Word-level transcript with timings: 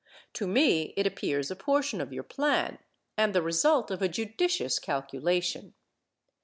To 0.33 0.47
me 0.47 0.95
it 0.97 1.05
appears 1.05 1.51
a 1.51 1.55
portion 1.55 2.01
of 2.01 2.11
your 2.11 2.23
plan, 2.23 2.79
and 3.17 3.35
the 3.35 3.41
result 3.43 3.91
of 3.91 4.01
a 4.01 4.09
judicious 4.09 4.79
calculation. 4.79 5.75